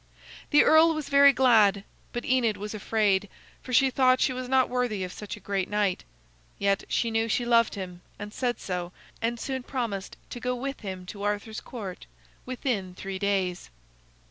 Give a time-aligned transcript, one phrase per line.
[0.49, 3.29] The earl was very glad, but Enid was afraid,
[3.61, 6.03] for she thought she was not worthy of such a great knight.
[6.57, 10.79] Yet, she knew she loved him, and said so, and soon promised to go with
[10.79, 12.07] him to Arthur's Court
[12.47, 13.69] within three days.